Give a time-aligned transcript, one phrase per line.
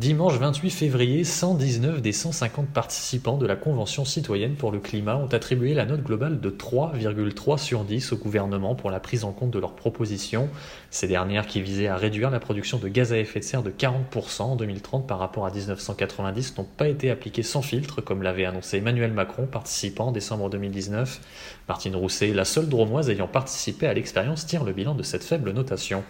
[0.00, 5.26] Dimanche 28 février, 119 des 150 participants de la Convention citoyenne pour le climat ont
[5.26, 9.50] attribué la note globale de 3,3 sur 10 au gouvernement pour la prise en compte
[9.50, 10.48] de leurs propositions.
[10.88, 13.70] Ces dernières qui visaient à réduire la production de gaz à effet de serre de
[13.70, 18.46] 40% en 2030 par rapport à 1990 n'ont pas été appliquées sans filtre, comme l'avait
[18.46, 21.20] annoncé Emmanuel Macron, participant en décembre 2019.
[21.68, 25.52] Martine Rousset, la seule dromoise ayant participé à l'expérience, tire le bilan de cette faible
[25.52, 26.04] notation.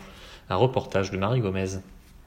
[0.48, 1.80] Un reportage de Marie Gomez.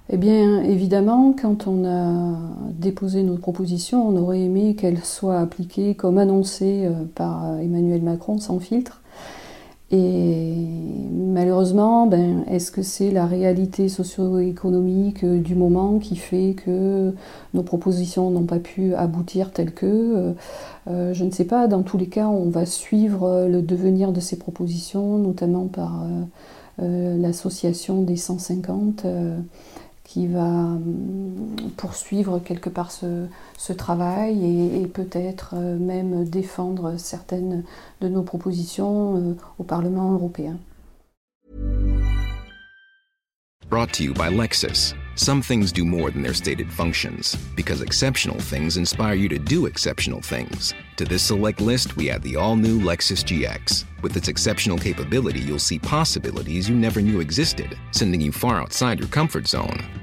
[0.09, 2.38] Eh bien, évidemment, quand on a
[2.72, 8.38] déposé notre proposition, on aurait aimé qu'elle soit appliquée comme annoncé euh, par Emmanuel Macron
[8.38, 9.02] sans filtre.
[9.92, 10.56] Et
[11.12, 17.14] malheureusement, ben, est-ce que c'est la réalité socio-économique du moment qui fait que
[17.54, 20.34] nos propositions n'ont pas pu aboutir telles que
[20.88, 21.68] euh, Je ne sais pas.
[21.68, 26.04] Dans tous les cas, on va suivre le devenir de ces propositions, notamment par
[26.81, 29.06] euh, l'association des 150
[30.14, 33.25] qui va hum, poursuivre quelque part ce,
[33.58, 37.64] ce travail et, et peut-être euh, même défendre certaines
[38.00, 40.58] de nos propositions euh, au Parlement européen.
[43.69, 44.94] Brought to you by Lexus.
[45.16, 49.66] Some things do more than their stated functions, because exceptional things inspire you to do
[49.66, 50.75] exceptional things.
[50.97, 53.86] To this select list, we add the all new Lexus GX.
[54.03, 59.00] With its exceptional capability, you'll see possibilities you never knew existed, sending you far outside
[59.00, 60.03] your comfort zone.